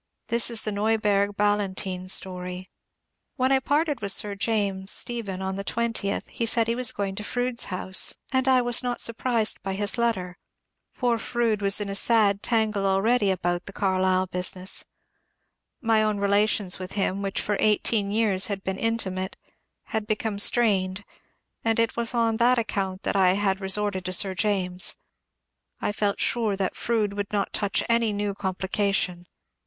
[0.29, 2.71] This is the Neuberg BaUantyne story.
[3.35, 7.13] When I parted with Sir James Stephen on the 20tb he said he was going
[7.17, 11.01] to Froude's house, and I was not surprised 412 MONCUBE DAIOEL CONWAY * by bis
[11.03, 11.03] letter.
[11.03, 14.85] Poor Froude was in a sad tangle already abont the Carlyle business.
[15.81, 19.37] My own relations with him, which for eighteen years had been intimate,
[19.93, 21.03] had become strained,
[21.63, 24.95] and it was on that account that I had resorted to Sir James.
[25.79, 29.27] I felt sure that Froude would not touch any new complication.